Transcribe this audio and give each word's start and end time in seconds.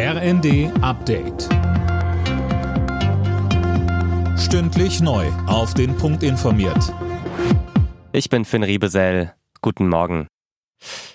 RND 0.00 0.70
Update. 0.80 1.48
Stündlich 4.38 5.00
neu. 5.00 5.26
Auf 5.48 5.74
den 5.74 5.96
Punkt 5.96 6.22
informiert. 6.22 6.94
Ich 8.12 8.30
bin 8.30 8.44
Finn 8.44 8.62
Riebesell. 8.62 9.34
Guten 9.60 9.88
Morgen. 9.88 10.28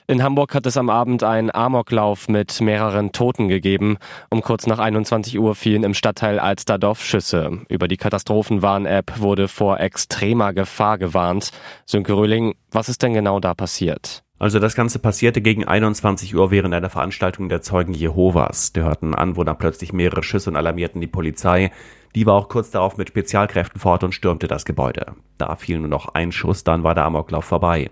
In 0.08 0.22
Hamburg 0.22 0.54
hat 0.54 0.66
es 0.66 0.76
am 0.76 0.90
Abend 0.90 1.24
einen 1.24 1.50
Amoklauf 1.50 2.28
mit 2.28 2.60
mehreren 2.60 3.14
Toten 3.14 3.48
gegeben. 3.48 4.00
Um 4.30 4.42
kurz 4.42 4.68
nach 4.68 4.80
21 4.80 5.40
Uhr 5.40 5.56
fielen 5.56 5.86
im 5.86 5.94
Stadtteil 5.94 6.38
Alsterdorf 6.38 7.02
Schüsse. 7.02 7.62
Über 7.70 7.88
die 7.88 7.96
Katastrophenwarn-App 7.96 9.22
wurde 9.22 9.48
vor 9.48 9.80
extremer 9.80 10.52
Gefahr 10.52 10.98
gewarnt. 10.98 11.52
Sönke 11.86 12.18
Röhling, 12.18 12.56
was 12.70 12.90
ist 12.90 13.02
denn 13.02 13.14
genau 13.14 13.40
da 13.40 13.54
passiert? 13.54 14.23
Also 14.44 14.60
das 14.60 14.76
Ganze 14.76 15.00
passierte 15.00 15.40
gegen 15.40 15.64
21 15.64 16.36
Uhr 16.36 16.52
während 16.52 16.74
einer 16.74 16.90
Veranstaltung 16.90 17.48
der 17.48 17.62
Zeugen 17.62 17.94
Jehovas. 17.94 18.74
Die 18.74 18.82
hörten 18.82 19.16
Anwohner 19.16 19.54
plötzlich 19.54 19.94
mehrere 19.94 20.22
Schüsse 20.22 20.50
und 20.50 20.58
alarmierten 20.58 21.00
die 21.00 21.08
Polizei. 21.08 21.72
Die 22.14 22.26
war 22.26 22.34
auch 22.34 22.50
kurz 22.50 22.70
darauf 22.70 22.98
mit 22.98 23.08
Spezialkräften 23.08 23.80
fort 23.80 24.04
und 24.04 24.14
stürmte 24.14 24.50
das 24.50 24.66
Gebäude. 24.66 25.14
Da 25.38 25.56
fiel 25.56 25.80
nur 25.80 25.88
noch 25.88 26.10
ein 26.14 26.34
Schuss, 26.34 26.66
dann 26.66 26.84
war 26.84 26.94
der 26.94 27.06
Amoklauf 27.06 27.46
vorbei. 27.46 27.90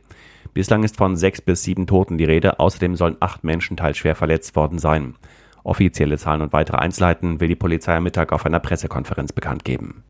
Bislang 0.54 0.84
ist 0.84 0.98
von 0.98 1.16
sechs 1.16 1.40
bis 1.40 1.64
sieben 1.64 1.88
Toten 1.88 2.18
die 2.18 2.26
Rede, 2.26 2.60
außerdem 2.60 2.98
sollen 2.98 3.16
acht 3.22 3.46
Menschen 3.46 3.78
teils 3.78 3.98
schwer 3.98 4.16
verletzt 4.16 4.58
worden 4.58 4.78
sein. 4.78 5.16
Offizielle 5.64 6.18
Zahlen 6.18 6.42
und 6.42 6.52
weitere 6.52 6.80
Einzelheiten 6.80 7.40
will 7.40 7.48
die 7.48 7.56
Polizei 7.56 7.96
am 7.96 8.04
Mittag 8.04 8.34
auf 8.34 8.46
einer 8.46 8.60
Pressekonferenz 8.60 9.32
bekannt 9.32 9.64
geben. 9.64 10.04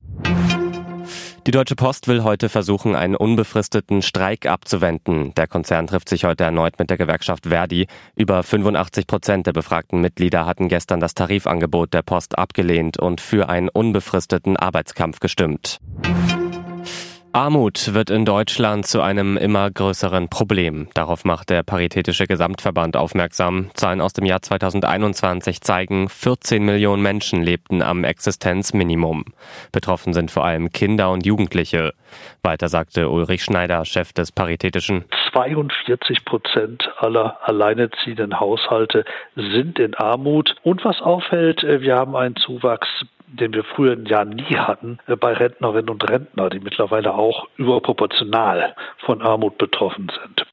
Die 1.47 1.51
Deutsche 1.51 1.75
Post 1.75 2.07
will 2.07 2.23
heute 2.23 2.49
versuchen, 2.49 2.95
einen 2.95 3.15
unbefristeten 3.15 4.03
Streik 4.03 4.45
abzuwenden. 4.45 5.33
Der 5.33 5.47
Konzern 5.47 5.87
trifft 5.87 6.07
sich 6.07 6.23
heute 6.23 6.43
erneut 6.43 6.77
mit 6.77 6.91
der 6.91 6.97
Gewerkschaft 6.97 7.47
Verdi. 7.47 7.87
Über 8.15 8.43
85 8.43 9.07
Prozent 9.07 9.47
der 9.47 9.53
befragten 9.53 10.01
Mitglieder 10.01 10.45
hatten 10.45 10.67
gestern 10.67 10.99
das 10.99 11.15
Tarifangebot 11.15 11.95
der 11.95 12.03
Post 12.03 12.37
abgelehnt 12.37 12.99
und 12.99 13.21
für 13.21 13.49
einen 13.49 13.69
unbefristeten 13.69 14.55
Arbeitskampf 14.55 15.19
gestimmt. 15.19 15.79
Armut 17.33 17.93
wird 17.93 18.09
in 18.09 18.25
Deutschland 18.25 18.85
zu 18.85 19.01
einem 19.01 19.37
immer 19.37 19.71
größeren 19.71 20.27
Problem. 20.27 20.89
Darauf 20.93 21.23
macht 21.23 21.49
der 21.49 21.63
Paritätische 21.63 22.27
Gesamtverband 22.27 22.97
aufmerksam. 22.97 23.71
Zahlen 23.73 24.01
aus 24.01 24.11
dem 24.11 24.25
Jahr 24.25 24.41
2021 24.41 25.61
zeigen, 25.61 26.09
14 26.09 26.65
Millionen 26.65 27.01
Menschen 27.01 27.41
lebten 27.41 27.81
am 27.81 28.03
Existenzminimum. 28.03 29.23
Betroffen 29.71 30.11
sind 30.11 30.29
vor 30.29 30.43
allem 30.43 30.73
Kinder 30.73 31.09
und 31.09 31.25
Jugendliche. 31.25 31.93
Weiter 32.43 32.67
sagte 32.67 33.09
Ulrich 33.09 33.45
Schneider, 33.45 33.85
Chef 33.85 34.11
des 34.11 34.33
Paritätischen. 34.33 35.05
42 35.31 36.25
Prozent 36.25 36.91
aller 36.97 37.37
alleinerziehenden 37.43 38.39
Haushalte 38.39 39.05
sind 39.35 39.79
in 39.79 39.95
Armut. 39.95 40.55
Und 40.63 40.83
was 40.83 41.01
auffällt, 41.01 41.63
wir 41.63 41.95
haben 41.95 42.15
einen 42.15 42.35
Zuwachs 42.35 42.87
den 43.31 43.53
wir 43.53 43.63
früher 43.63 43.97
ja 44.05 44.25
nie 44.25 44.57
hatten, 44.57 44.99
äh, 45.07 45.15
bei 45.15 45.33
Rentnerinnen 45.33 45.89
und 45.89 46.09
Rentner, 46.09 46.49
die 46.49 46.59
mittlerweile 46.59 47.13
auch 47.13 47.47
überproportional 47.57 48.75
von 48.97 49.21
Armut 49.21 49.57
betroffen 49.57 50.11
sind. 50.21 50.45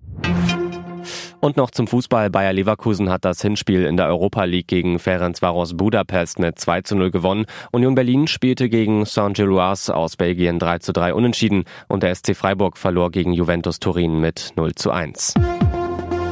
Und 1.41 1.57
noch 1.57 1.71
zum 1.71 1.87
Fußball. 1.87 2.31
Bayer 2.31 2.53
Leverkusen 2.53 3.11
hat 3.11 3.25
das 3.25 3.41
Hinspiel 3.41 3.85
in 3.85 3.97
der 3.97 4.07
Europa 4.07 4.45
League 4.45 4.67
gegen 4.67 4.99
Ferencvaros 4.99 5.77
Budapest 5.77 6.39
mit 6.39 6.59
2 6.59 6.83
zu 6.83 6.97
0 6.97 7.11
gewonnen. 7.11 7.47
Union 7.71 7.95
Berlin 7.95 8.27
spielte 8.27 8.69
gegen 8.69 9.05
Saint-Gilloise 9.05 9.95
aus 9.95 10.17
Belgien 10.17 10.59
3 10.59 10.79
zu 10.79 10.93
3 10.93 11.15
unentschieden 11.15 11.65
und 11.87 12.03
der 12.03 12.15
SC 12.15 12.35
Freiburg 12.35 12.77
verlor 12.77 13.11
gegen 13.11 13.33
Juventus 13.33 13.79
Turin 13.79 14.21
mit 14.21 14.53
0 14.57 14.75
zu 14.75 14.91
1. 14.91 15.35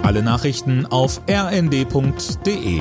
Alle 0.03 0.23
Nachrichten 0.23 0.87
auf 0.87 1.21
rnd.de 1.29 2.81